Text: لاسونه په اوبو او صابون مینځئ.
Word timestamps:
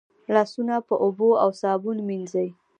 لاسونه 0.33 0.75
په 0.87 0.95
اوبو 1.03 1.29
او 1.43 1.49
صابون 1.61 1.97
مینځئ. 2.07 2.47